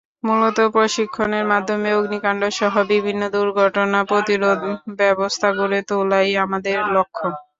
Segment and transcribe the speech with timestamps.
[0.23, 7.25] মূলত প্রশিক্ষণের মাধ্যমে অগ্নিকাণ্ডসহ বিভিন্ন দুর্ঘটনা প্রতিরোধ-ব্যবস্থা গড়ে তোলাই আমাদের লক্ষ্য।